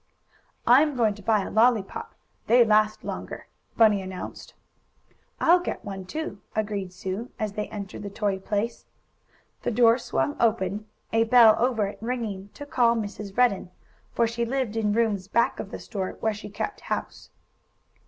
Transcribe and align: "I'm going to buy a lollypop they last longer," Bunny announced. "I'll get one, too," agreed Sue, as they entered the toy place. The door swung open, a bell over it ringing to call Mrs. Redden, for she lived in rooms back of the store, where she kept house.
"I'm 0.65 0.95
going 0.95 1.13
to 1.13 1.21
buy 1.21 1.41
a 1.43 1.51
lollypop 1.51 2.15
they 2.47 2.65
last 2.65 3.03
longer," 3.03 3.45
Bunny 3.77 4.01
announced. 4.01 4.55
"I'll 5.39 5.59
get 5.59 5.85
one, 5.85 6.05
too," 6.07 6.39
agreed 6.55 6.91
Sue, 6.91 7.29
as 7.37 7.53
they 7.53 7.67
entered 7.69 8.01
the 8.01 8.09
toy 8.09 8.39
place. 8.39 8.87
The 9.61 9.69
door 9.69 9.99
swung 9.99 10.35
open, 10.39 10.87
a 11.13 11.25
bell 11.25 11.55
over 11.63 11.85
it 11.85 11.99
ringing 12.01 12.49
to 12.55 12.65
call 12.65 12.95
Mrs. 12.95 13.37
Redden, 13.37 13.69
for 14.11 14.25
she 14.25 14.43
lived 14.43 14.75
in 14.75 14.91
rooms 14.91 15.27
back 15.27 15.59
of 15.59 15.69
the 15.69 15.77
store, 15.77 16.17
where 16.19 16.33
she 16.33 16.49
kept 16.49 16.81
house. 16.81 17.29